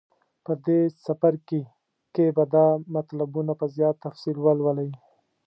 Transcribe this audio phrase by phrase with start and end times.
[0.45, 1.61] په دې څپرکي
[2.13, 4.89] کې به دا مطلبونه په زیات تفصیل ولولئ.